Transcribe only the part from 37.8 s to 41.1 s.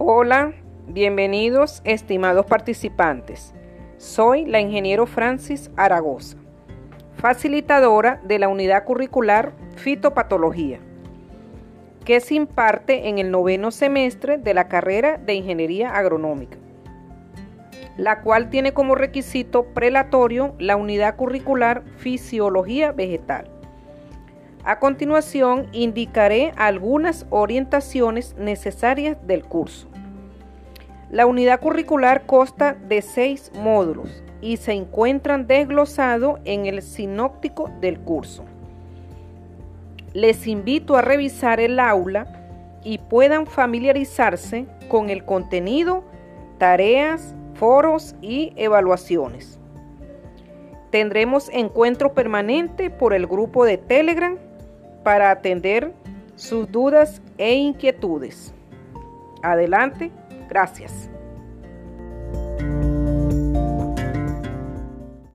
del curso. Les invito a